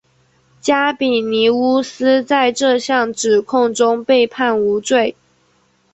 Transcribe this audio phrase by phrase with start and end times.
[0.59, 5.15] 加比尼乌斯在这项指控中被判无罪。